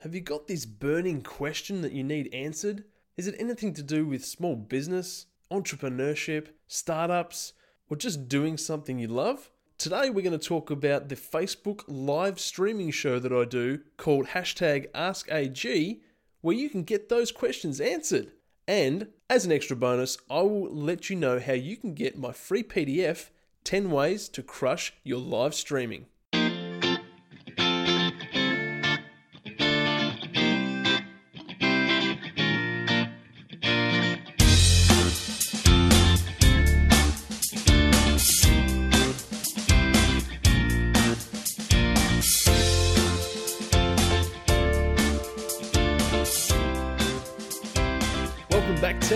Have 0.00 0.14
you 0.14 0.22
got 0.22 0.48
this 0.48 0.64
burning 0.64 1.20
question 1.20 1.82
that 1.82 1.92
you 1.92 2.02
need 2.02 2.32
answered? 2.32 2.84
Is 3.18 3.26
it 3.26 3.34
anything 3.38 3.74
to 3.74 3.82
do 3.82 4.06
with 4.06 4.24
small 4.24 4.56
business, 4.56 5.26
entrepreneurship, 5.50 6.46
startups, 6.66 7.52
or 7.90 7.98
just 7.98 8.26
doing 8.26 8.56
something 8.56 8.98
you 8.98 9.08
love? 9.08 9.50
Today 9.76 10.08
we're 10.08 10.24
going 10.24 10.38
to 10.38 10.38
talk 10.38 10.70
about 10.70 11.10
the 11.10 11.16
Facebook 11.16 11.82
live 11.86 12.40
streaming 12.40 12.90
show 12.90 13.18
that 13.18 13.30
I 13.30 13.44
do 13.44 13.80
called 13.98 14.28
hashtag 14.28 14.90
AskAG, 14.92 16.00
where 16.40 16.56
you 16.56 16.70
can 16.70 16.84
get 16.84 17.10
those 17.10 17.30
questions 17.30 17.78
answered. 17.78 18.32
And 18.66 19.08
as 19.28 19.44
an 19.44 19.52
extra 19.52 19.76
bonus, 19.76 20.16
I 20.30 20.40
will 20.40 20.74
let 20.74 21.10
you 21.10 21.16
know 21.16 21.38
how 21.38 21.52
you 21.52 21.76
can 21.76 21.92
get 21.92 22.16
my 22.16 22.32
free 22.32 22.62
PDF 22.62 23.28
10 23.64 23.90
ways 23.90 24.30
to 24.30 24.42
crush 24.42 24.94
your 25.04 25.20
live 25.20 25.54
streaming. 25.54 26.06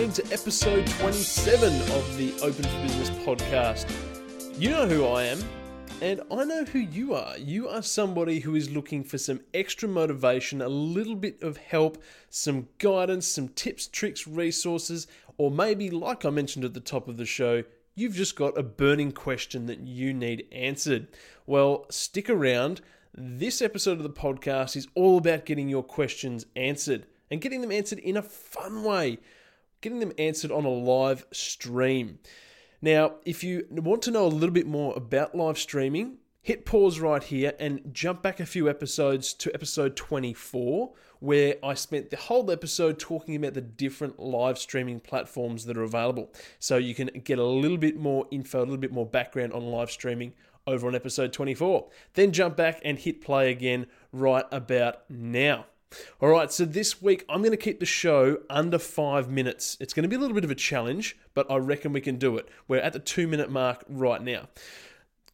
To 0.05 0.33
episode 0.33 0.87
27 0.87 1.73
of 1.73 2.17
the 2.19 2.35
Open 2.43 2.63
for 2.63 2.83
Business 2.83 3.11
podcast. 3.25 3.91
You 4.61 4.69
know 4.69 4.87
who 4.87 5.07
I 5.07 5.25
am, 5.25 5.41
and 6.03 6.21
I 6.31 6.45
know 6.45 6.63
who 6.65 6.79
you 6.79 7.15
are. 7.15 7.37
You 7.39 7.69
are 7.69 7.83
somebody 7.83 8.39
who 8.39 8.55
is 8.55 8.71
looking 8.71 9.03
for 9.03 9.17
some 9.19 9.41
extra 9.55 9.89
motivation, 9.89 10.61
a 10.61 10.69
little 10.69 11.17
bit 11.17 11.43
of 11.43 11.57
help, 11.57 12.01
some 12.29 12.69
guidance, 12.79 13.27
some 13.27 13.49
tips, 13.49 13.89
tricks, 13.89 14.29
resources, 14.29 15.09
or 15.37 15.51
maybe, 15.51 15.91
like 15.91 16.25
I 16.25 16.31
mentioned 16.31 16.67
at 16.67 16.75
the 16.75 16.81
top 16.81 17.09
of 17.09 17.17
the 17.17 17.27
show, 17.27 17.65
you've 17.97 18.15
just 18.15 18.37
got 18.37 18.59
a 18.59 18.63
burning 18.63 19.11
question 19.11 19.67
that 19.67 19.81
you 19.81 20.13
need 20.13 20.47
answered. 20.53 21.09
Well, 21.47 21.87
stick 21.91 22.29
around. 22.31 22.83
This 23.15 23.61
episode 23.61 23.97
of 23.97 24.05
the 24.05 24.11
podcast 24.11 24.77
is 24.77 24.87
all 24.95 25.17
about 25.19 25.47
getting 25.47 25.69
your 25.69 25.83
questions 25.83 26.47
answered 26.55 27.07
and 27.31 27.41
getting 27.41 27.63
them 27.63 27.73
answered 27.73 27.99
in 27.99 28.17
a 28.17 28.23
fun 28.23 28.85
way, 28.85 29.19
getting 29.85 30.01
them 30.01 30.13
answered 30.19 30.51
on 30.51 30.65
a 30.65 30.71
live 30.71 31.27
stream. 31.31 32.19
Now, 32.81 33.17
if 33.27 33.45
you 33.45 33.67
want 33.71 34.01
to 34.03 34.11
know 34.11 34.25
a 34.25 34.29
little 34.29 34.55
bit 34.55 34.67
more 34.67 34.95
about 34.97 35.35
live 35.35 35.59
streaming, 35.59 36.17
hit 36.41 36.65
pause 36.65 37.01
right 37.01 37.23
here 37.23 37.53
and 37.61 37.83
jump 37.93 38.23
back 38.23 38.41
a 38.41 38.47
few 38.47 38.67
episodes 38.67 39.35
to 39.35 39.53
episode 39.53 39.95
24, 39.95 40.93
where 41.21 41.57
I 41.63 41.75
spent 41.75 42.09
the 42.09 42.17
whole 42.17 42.51
episode 42.51 42.99
talking 42.99 43.37
about 43.37 43.53
the 43.53 43.61
different 43.61 44.19
live 44.19 44.57
streaming 44.57 45.01
platforms 45.01 45.67
that 45.67 45.77
are 45.77 45.83
available. 45.83 46.33
So 46.59 46.79
you 46.79 46.95
can 46.95 47.11
get 47.23 47.39
a 47.39 47.45
little 47.45 47.79
bit 47.79 47.99
more 47.99 48.27
info, 48.31 48.61
a 48.61 48.61
little 48.61 48.79
bit 48.79 48.93
more 48.93 49.07
background 49.07 49.53
on 49.53 49.67
live 49.67 49.91
streaming 49.91 50.33
over 50.67 50.89
on 50.89 50.95
episode 50.95 51.35
24. 51.35 51.89
Then 52.15 52.33
jump 52.33 52.57
back 52.57 52.81
and 52.83 52.99
hit 52.99 53.21
play 53.21 53.51
again 53.51 53.87
right 54.13 54.47
about 54.51 55.11
now. 55.11 55.67
All 56.21 56.29
right, 56.29 56.51
so 56.51 56.65
this 56.65 57.01
week 57.03 57.25
I'm 57.29 57.41
going 57.41 57.51
to 57.51 57.57
keep 57.57 57.81
the 57.81 57.87
show 57.87 58.39
under 58.49 58.79
five 58.79 59.31
minutes. 59.31 59.77
It's 59.81 59.95
going 59.95 60.05
to 60.05 60.09
be 60.09 60.17
a 60.17 60.19
little 60.19 60.35
bit 60.35 60.45
of 60.45 60.51
a 60.51 60.55
challenge, 60.55 61.17
but 61.35 61.51
I 61.51 61.57
reckon 61.57 61.93
we 61.93 62.01
can 62.01 62.17
do 62.17 62.37
it. 62.37 62.49
We're 62.69 62.81
at 62.81 62.93
the 62.93 62.99
two 62.99 63.29
minute 63.29 63.51
mark 63.51 63.85
right 63.89 64.23
now. 64.23 64.49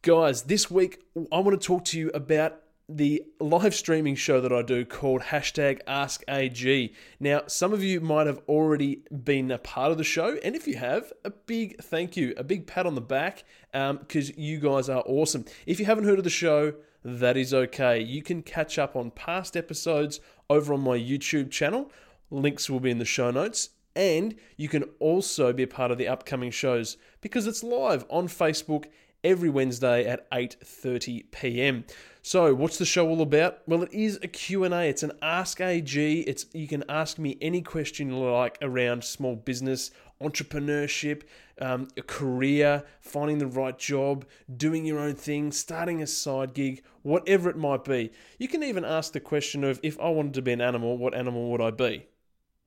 Guys, 0.01 0.43
this 0.43 0.71
week 0.71 1.03
I 1.31 1.39
want 1.39 1.59
to 1.59 1.65
talk 1.65 1.85
to 1.85 1.99
you 1.99 2.09
about 2.13 2.61
the 2.97 3.23
live 3.39 3.73
streaming 3.73 4.15
show 4.15 4.41
that 4.41 4.51
I 4.51 4.61
do 4.61 4.85
called 4.85 5.21
hashtag 5.21 5.83
AskAG. 5.85 6.93
Now, 7.19 7.43
some 7.47 7.73
of 7.73 7.83
you 7.83 8.01
might 8.01 8.27
have 8.27 8.41
already 8.47 9.03
been 9.23 9.51
a 9.51 9.57
part 9.57 9.91
of 9.91 9.97
the 9.97 10.03
show, 10.03 10.37
and 10.43 10.55
if 10.55 10.67
you 10.67 10.75
have, 10.75 11.11
a 11.23 11.29
big 11.29 11.81
thank 11.81 12.17
you, 12.17 12.33
a 12.37 12.43
big 12.43 12.67
pat 12.67 12.85
on 12.85 12.95
the 12.95 13.01
back, 13.01 13.43
because 13.71 14.29
um, 14.29 14.35
you 14.37 14.59
guys 14.59 14.89
are 14.89 15.03
awesome. 15.05 15.45
If 15.65 15.79
you 15.79 15.85
haven't 15.85 16.05
heard 16.05 16.17
of 16.17 16.23
the 16.23 16.29
show, 16.29 16.73
that 17.03 17.37
is 17.37 17.53
okay. 17.53 17.99
You 17.99 18.21
can 18.21 18.43
catch 18.43 18.77
up 18.77 18.95
on 18.95 19.11
past 19.11 19.57
episodes 19.57 20.19
over 20.49 20.73
on 20.73 20.81
my 20.81 20.97
YouTube 20.97 21.51
channel. 21.51 21.91
Links 22.29 22.69
will 22.69 22.79
be 22.79 22.91
in 22.91 22.99
the 22.99 23.05
show 23.05 23.31
notes. 23.31 23.69
And 23.95 24.35
you 24.55 24.69
can 24.69 24.83
also 24.99 25.51
be 25.51 25.63
a 25.63 25.67
part 25.67 25.91
of 25.91 25.97
the 25.97 26.07
upcoming 26.07 26.51
shows 26.51 26.97
because 27.19 27.45
it's 27.45 27.63
live 27.63 28.05
on 28.09 28.27
Facebook 28.27 28.85
every 29.23 29.49
Wednesday 29.49 30.05
at 30.05 30.29
8:30 30.31 31.25
p.m. 31.31 31.83
So, 32.21 32.53
what's 32.53 32.77
the 32.77 32.85
show 32.85 33.07
all 33.09 33.21
about? 33.21 33.59
Well, 33.67 33.83
it 33.83 33.93
is 33.93 34.19
a 34.21 34.27
Q&A. 34.27 34.87
It's 34.87 35.03
an 35.03 35.11
Ask 35.21 35.59
AG. 35.59 36.21
It's 36.21 36.45
you 36.53 36.67
can 36.67 36.83
ask 36.87 37.17
me 37.17 37.37
any 37.41 37.61
question 37.61 38.09
you 38.09 38.17
like 38.17 38.57
around 38.61 39.03
small 39.03 39.35
business, 39.35 39.91
entrepreneurship, 40.21 41.23
um, 41.59 41.87
a 41.97 42.01
career, 42.01 42.83
finding 42.99 43.37
the 43.37 43.47
right 43.47 43.77
job, 43.77 44.25
doing 44.55 44.85
your 44.85 44.99
own 44.99 45.15
thing, 45.15 45.51
starting 45.51 46.01
a 46.01 46.07
side 46.07 46.53
gig, 46.53 46.83
whatever 47.03 47.49
it 47.49 47.57
might 47.57 47.83
be. 47.83 48.11
You 48.37 48.47
can 48.47 48.63
even 48.63 48.85
ask 48.85 49.13
the 49.13 49.19
question 49.19 49.63
of 49.63 49.79
if 49.83 49.99
I 49.99 50.09
wanted 50.09 50.33
to 50.35 50.41
be 50.41 50.51
an 50.51 50.61
animal, 50.61 50.97
what 50.97 51.13
animal 51.13 51.49
would 51.51 51.61
I 51.61 51.71
be? 51.71 52.07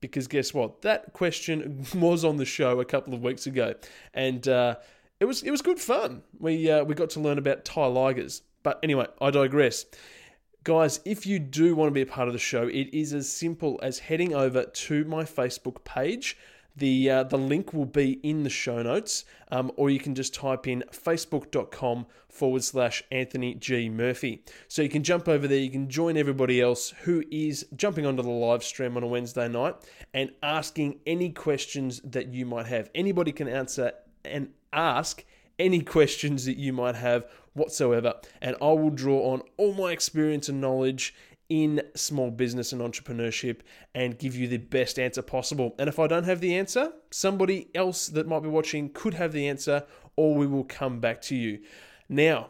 Because 0.01 0.27
guess 0.27 0.53
what? 0.53 0.81
That 0.81 1.13
question 1.13 1.85
was 1.95 2.23
on 2.23 2.37
the 2.37 2.45
show 2.45 2.79
a 2.79 2.85
couple 2.85 3.13
of 3.13 3.21
weeks 3.21 3.47
ago, 3.47 3.73
and 4.13 4.47
uh, 4.47 4.75
it 5.19 5.25
was 5.25 5.43
it 5.43 5.51
was 5.51 5.61
good 5.61 5.79
fun. 5.79 6.21
We 6.39 6.69
uh, 6.69 6.83
we 6.83 6.95
got 6.95 7.09
to 7.11 7.19
learn 7.19 7.37
about 7.37 7.65
Thai 7.65 7.87
ligers. 7.87 8.41
But 8.63 8.79
anyway, 8.83 9.07
I 9.21 9.29
digress. 9.31 9.85
Guys, 10.63 10.99
if 11.05 11.27
you 11.27 11.37
do 11.37 11.75
want 11.75 11.89
to 11.89 11.93
be 11.93 12.01
a 12.01 12.07
part 12.07 12.27
of 12.27 12.33
the 12.33 12.39
show, 12.39 12.67
it 12.67 12.89
is 12.91 13.13
as 13.13 13.31
simple 13.31 13.79
as 13.83 13.99
heading 13.99 14.33
over 14.33 14.65
to 14.65 15.05
my 15.05 15.23
Facebook 15.23 15.83
page. 15.83 16.35
The, 16.75 17.09
uh, 17.09 17.23
the 17.23 17.37
link 17.37 17.73
will 17.73 17.85
be 17.85 18.13
in 18.23 18.43
the 18.43 18.49
show 18.49 18.81
notes, 18.81 19.25
um, 19.49 19.71
or 19.77 19.89
you 19.89 19.99
can 19.99 20.13
just 20.15 20.33
type 20.33 20.67
in 20.67 20.83
facebook.com 20.91 22.05
forward 22.29 22.63
slash 22.63 23.03
Anthony 23.11 23.55
G. 23.55 23.89
Murphy. 23.89 24.43
So 24.67 24.81
you 24.81 24.89
can 24.89 25.03
jump 25.03 25.27
over 25.27 25.47
there, 25.47 25.57
you 25.57 25.71
can 25.71 25.89
join 25.89 26.17
everybody 26.17 26.61
else 26.61 26.89
who 27.03 27.23
is 27.31 27.65
jumping 27.75 28.05
onto 28.05 28.21
the 28.21 28.29
live 28.29 28.63
stream 28.63 28.97
on 28.97 29.03
a 29.03 29.07
Wednesday 29.07 29.47
night 29.47 29.75
and 30.13 30.31
asking 30.43 30.99
any 31.07 31.29
questions 31.29 32.01
that 32.01 32.27
you 32.27 32.45
might 32.45 32.67
have. 32.67 32.89
Anybody 32.93 33.31
can 33.31 33.47
answer 33.47 33.93
and 34.25 34.49
ask 34.73 35.23
any 35.57 35.81
questions 35.81 36.45
that 36.45 36.57
you 36.57 36.73
might 36.73 36.95
have 36.95 37.25
whatsoever, 37.53 38.15
and 38.41 38.57
I 38.61 38.71
will 38.73 38.89
draw 38.89 39.31
on 39.31 39.41
all 39.55 39.73
my 39.73 39.91
experience 39.91 40.49
and 40.49 40.59
knowledge 40.59 41.15
in 41.49 41.81
small 41.95 42.31
business 42.31 42.71
and 42.71 42.81
entrepreneurship 42.81 43.59
and 43.93 44.17
give 44.17 44.35
you 44.35 44.47
the 44.47 44.57
best 44.57 44.97
answer 44.97 45.21
possible. 45.21 45.75
And 45.77 45.87
if 45.87 45.99
I 45.99 46.07
don't 46.07 46.23
have 46.23 46.41
the 46.41 46.55
answer, 46.55 46.93
somebody 47.11 47.69
else 47.75 48.07
that 48.07 48.27
might 48.27 48.41
be 48.41 48.49
watching 48.49 48.89
could 48.89 49.13
have 49.13 49.31
the 49.31 49.47
answer, 49.47 49.83
or 50.15 50.35
we 50.35 50.47
will 50.47 50.63
come 50.63 50.99
back 50.99 51.21
to 51.23 51.35
you. 51.35 51.59
Now, 52.09 52.49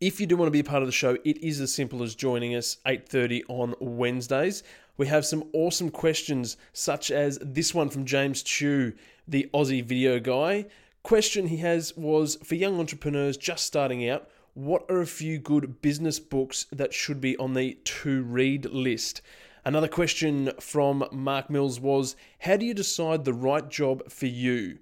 if 0.00 0.20
you 0.20 0.26
do 0.26 0.36
want 0.36 0.48
to 0.48 0.52
be 0.52 0.60
a 0.60 0.64
part 0.64 0.82
of 0.82 0.88
the 0.88 0.92
show, 0.92 1.16
it 1.24 1.38
is 1.38 1.60
as 1.60 1.72
simple 1.72 2.02
as 2.02 2.14
joining 2.14 2.54
us 2.54 2.78
8:30 2.84 3.44
on 3.48 3.74
Wednesdays. 3.80 4.62
We 4.96 5.06
have 5.06 5.24
some 5.24 5.44
awesome 5.52 5.90
questions 5.90 6.56
such 6.72 7.10
as 7.10 7.38
this 7.40 7.74
one 7.74 7.88
from 7.88 8.04
James 8.04 8.42
Chew, 8.42 8.92
the 9.26 9.48
Aussie 9.54 9.84
video 9.84 10.20
guy. 10.20 10.66
Question 11.02 11.48
he 11.48 11.58
has 11.58 11.96
was 11.96 12.36
for 12.36 12.54
young 12.54 12.78
entrepreneurs 12.78 13.36
just 13.36 13.66
starting 13.66 14.08
out, 14.08 14.28
what 14.54 14.88
are 14.88 15.00
a 15.00 15.06
few 15.06 15.38
good 15.38 15.82
business 15.82 16.20
books 16.20 16.66
that 16.70 16.94
should 16.94 17.20
be 17.20 17.36
on 17.38 17.54
the 17.54 17.74
to 17.84 18.22
read 18.22 18.66
list? 18.66 19.20
Another 19.64 19.88
question 19.88 20.52
from 20.60 21.08
Mark 21.10 21.50
Mills 21.50 21.80
was 21.80 22.14
How 22.38 22.56
do 22.56 22.64
you 22.64 22.74
decide 22.74 23.24
the 23.24 23.34
right 23.34 23.68
job 23.68 24.08
for 24.10 24.26
you? 24.26 24.78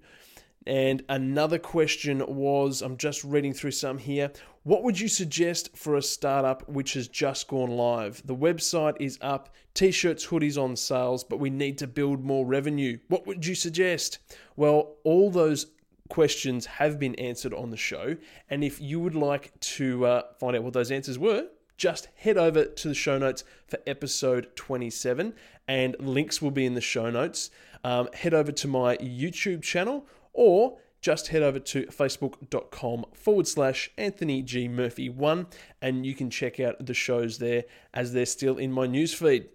And 0.67 1.03
another 1.09 1.57
question 1.57 2.23
was 2.27 2.81
I'm 2.81 2.97
just 2.97 3.23
reading 3.23 3.53
through 3.53 3.71
some 3.71 3.97
here. 3.97 4.31
What 4.63 4.83
would 4.83 4.99
you 4.99 5.09
suggest 5.09 5.75
for 5.75 5.97
a 5.97 6.01
startup 6.01 6.69
which 6.69 6.93
has 6.93 7.07
just 7.07 7.47
gone 7.47 7.71
live? 7.71 8.21
The 8.25 8.35
website 8.35 8.95
is 8.99 9.17
up, 9.21 9.53
t 9.73 9.91
shirts, 9.91 10.27
hoodies 10.27 10.61
on 10.61 10.75
sales, 10.75 11.23
but 11.23 11.39
we 11.39 11.49
need 11.49 11.77
to 11.79 11.87
build 11.87 12.23
more 12.23 12.45
revenue. 12.45 12.99
What 13.07 13.25
would 13.27 13.45
you 13.45 13.55
suggest? 13.55 14.19
Well, 14.55 14.95
all 15.03 15.31
those 15.31 15.65
questions 16.09 16.65
have 16.65 16.99
been 16.99 17.15
answered 17.15 17.53
on 17.53 17.69
the 17.69 17.77
show. 17.77 18.17
And 18.49 18.63
if 18.63 18.79
you 18.81 18.99
would 18.99 19.15
like 19.15 19.57
to 19.59 20.05
uh, 20.05 20.21
find 20.39 20.55
out 20.55 20.63
what 20.63 20.73
those 20.73 20.91
answers 20.91 21.17
were, 21.17 21.47
just 21.77 22.07
head 22.15 22.37
over 22.37 22.65
to 22.65 22.87
the 22.87 22.93
show 22.93 23.17
notes 23.17 23.43
for 23.67 23.79
episode 23.87 24.55
27, 24.55 25.33
and 25.67 25.95
links 25.99 26.41
will 26.41 26.51
be 26.51 26.65
in 26.65 26.75
the 26.75 26.81
show 26.81 27.09
notes. 27.09 27.49
Um, 27.83 28.09
head 28.13 28.33
over 28.33 28.51
to 28.51 28.67
my 28.67 28.97
YouTube 28.97 29.61
channel 29.61 30.07
or 30.31 30.77
just 31.01 31.27
head 31.27 31.43
over 31.43 31.59
to 31.59 31.85
facebook.com 31.87 33.05
forward 33.13 33.47
slash 33.47 33.91
Anthony 33.97 34.41
G. 34.41 34.69
Murphy 34.69 35.09
1 35.09 35.47
and 35.81 36.05
you 36.05 36.15
can 36.15 36.29
check 36.29 36.61
out 36.61 36.85
the 36.85 36.93
shows 36.93 37.39
there 37.39 37.65
as 37.93 38.13
they're 38.13 38.25
still 38.25 38.57
in 38.57 38.71
my 38.71 38.87
newsfeed. 38.87 39.47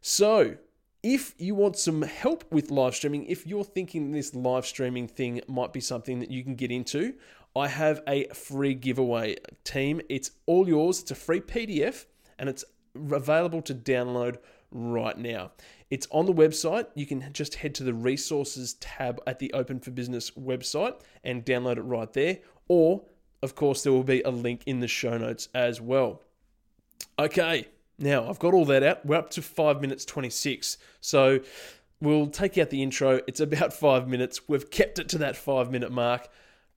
So, 0.00 0.56
if 1.02 1.34
you 1.38 1.54
want 1.54 1.78
some 1.78 2.02
help 2.02 2.44
with 2.50 2.70
live 2.70 2.94
streaming, 2.94 3.26
if 3.26 3.46
you're 3.46 3.64
thinking 3.64 4.10
this 4.10 4.34
live 4.34 4.66
streaming 4.66 5.06
thing 5.06 5.40
might 5.46 5.72
be 5.72 5.80
something 5.80 6.18
that 6.20 6.30
you 6.30 6.42
can 6.42 6.54
get 6.54 6.70
into, 6.70 7.14
I 7.54 7.68
have 7.68 8.02
a 8.06 8.28
free 8.28 8.74
giveaway 8.74 9.36
team. 9.64 10.00
It's 10.08 10.32
all 10.46 10.68
yours. 10.68 11.00
It's 11.00 11.10
a 11.10 11.14
free 11.14 11.40
PDF 11.40 12.06
and 12.38 12.48
it's 12.48 12.64
available 12.94 13.62
to 13.62 13.74
download 13.74 14.38
right 14.70 15.16
now. 15.16 15.52
It's 15.90 16.06
on 16.10 16.26
the 16.26 16.34
website. 16.34 16.86
You 16.94 17.06
can 17.06 17.32
just 17.32 17.54
head 17.54 17.74
to 17.76 17.84
the 17.84 17.94
resources 17.94 18.74
tab 18.74 19.20
at 19.26 19.38
the 19.38 19.52
Open 19.52 19.80
for 19.80 19.90
Business 19.90 20.30
website 20.32 21.00
and 21.24 21.44
download 21.44 21.78
it 21.78 21.82
right 21.82 22.12
there. 22.12 22.38
Or, 22.68 23.02
of 23.42 23.54
course, 23.54 23.82
there 23.82 23.92
will 23.92 24.04
be 24.04 24.22
a 24.22 24.30
link 24.30 24.62
in 24.66 24.80
the 24.80 24.88
show 24.88 25.16
notes 25.16 25.48
as 25.54 25.80
well. 25.80 26.22
Okay, 27.18 27.66
now 27.98 28.28
I've 28.28 28.38
got 28.38 28.54
all 28.54 28.64
that 28.66 28.82
out. 28.82 29.04
We're 29.04 29.16
up 29.16 29.30
to 29.30 29.42
5 29.42 29.80
minutes 29.80 30.04
26. 30.04 30.78
So 31.00 31.40
we'll 32.00 32.28
take 32.28 32.56
out 32.58 32.70
the 32.70 32.82
intro. 32.82 33.20
It's 33.26 33.40
about 33.40 33.72
5 33.74 34.08
minutes. 34.08 34.48
We've 34.48 34.70
kept 34.70 34.98
it 34.98 35.08
to 35.10 35.18
that 35.18 35.36
5 35.36 35.70
minute 35.70 35.92
mark. 35.92 36.28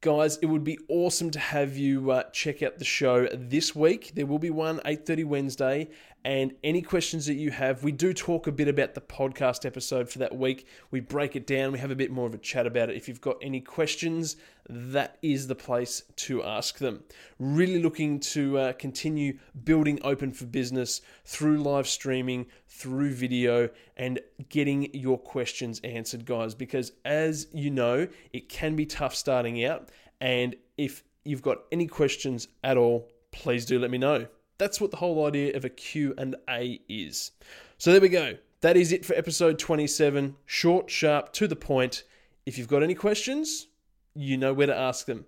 Guys, 0.02 0.38
it 0.38 0.48
would 0.48 0.64
be 0.64 0.80
awesome 0.88 1.30
to 1.30 1.38
have 1.38 1.78
you 1.78 2.10
uh, 2.10 2.24
check 2.32 2.64
out 2.64 2.80
the 2.80 2.86
show 2.86 3.28
this 3.32 3.76
week. 3.76 4.14
There 4.16 4.26
will 4.26 4.40
be 4.40 4.50
one 4.50 4.80
8:30 4.80 5.26
Wednesday, 5.26 5.90
and 6.26 6.56
any 6.64 6.82
questions 6.82 7.28
that 7.28 7.36
you 7.36 7.52
have, 7.52 7.84
we 7.84 7.92
do 7.92 8.12
talk 8.12 8.48
a 8.48 8.52
bit 8.52 8.68
about 8.68 8.96
the 8.96 9.02
podcast 9.02 9.64
episode 9.64 10.10
for 10.10 10.18
that 10.18 10.36
week. 10.36 10.66
We 10.90 11.02
break 11.02 11.36
it 11.36 11.46
down, 11.46 11.72
we 11.72 11.78
have 11.78 11.92
a 11.92 11.96
bit 11.96 12.10
more 12.10 12.26
of 12.26 12.34
a 12.34 12.40
chat 12.40 12.66
about 12.66 12.90
it. 12.90 12.96
If 12.96 13.08
you've 13.08 13.22
got 13.22 13.38
any 13.44 13.62
questions, 13.62 14.38
that 14.72 15.18
is 15.22 15.48
the 15.48 15.56
place 15.56 16.04
to 16.16 16.44
ask 16.44 16.78
them. 16.78 17.04
Really 17.40 17.84
looking 17.84 18.22
to 18.22 18.58
uh, 18.58 18.74
continue 18.74 19.38
building 19.66 20.00
open 20.02 20.32
for 20.32 20.46
business 20.46 21.02
through 21.26 21.58
live 21.58 21.88
streaming, 21.88 22.46
through 22.70 23.14
video, 23.14 23.70
and 23.98 24.20
getting 24.48 24.94
your 24.94 25.18
questions 25.18 25.82
answered, 25.84 26.26
guys, 26.26 26.56
because 26.56 26.94
as 27.04 27.48
you 27.54 27.70
know, 27.70 28.08
it 28.32 28.48
can 28.48 28.78
be 28.78 28.86
tough 28.86 29.14
starting 29.14 29.64
out. 29.66 29.90
And 30.22 30.56
if 30.78 31.04
you've 31.26 31.42
got 31.42 31.64
any 31.72 31.88
questions 31.88 32.48
at 32.64 32.78
all, 32.78 33.10
please 33.32 33.66
do 33.66 33.78
let 33.78 33.92
me 33.92 33.98
know. 33.98 34.28
That's 34.58 34.80
what 34.80 34.92
the 34.92 34.98
whole 34.98 35.26
idea 35.26 35.56
of 35.58 35.66
a 35.66 35.70
Q&A 35.70 36.80
is. 36.88 37.32
So 37.78 37.92
there 37.92 38.00
we 38.00 38.10
go. 38.10 38.38
That 38.62 38.78
is 38.78 38.92
it 38.92 39.04
for 39.04 39.16
episode 39.16 39.60
27. 39.60 40.36
Short, 40.46 40.90
sharp, 40.90 41.34
to 41.34 41.48
the 41.48 41.56
point. 41.56 42.04
If 42.46 42.58
you've 42.58 42.68
got 42.68 42.84
any 42.84 42.96
questions, 42.96 43.68
you 44.14 44.38
know 44.38 44.54
where 44.54 44.68
to 44.68 44.78
ask 44.78 45.06
them. 45.06 45.26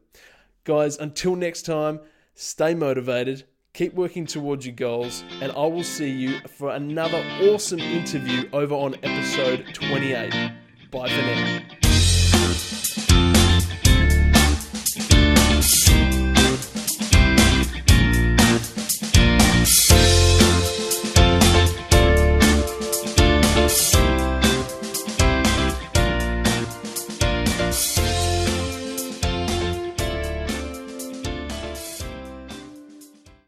Guys, 0.64 0.98
until 0.98 1.36
next 1.36 1.64
time, 1.64 2.00
stay 2.36 2.74
motivated, 2.74 3.46
keep 3.74 3.94
working 3.94 4.26
towards 4.26 4.66
your 4.66 4.76
goals, 4.76 5.24
and 5.42 5.52
I 5.52 5.66
will 5.66 5.84
see 5.84 6.10
you 6.10 6.40
for 6.48 6.72
another 6.72 7.24
awesome 7.42 7.80
interview 7.80 8.50
over 8.54 8.76
on 8.76 8.96
episode 9.04 9.74
28. 9.74 10.52
Bye 10.92 11.10
for 11.10 11.22
now. 11.22 13.03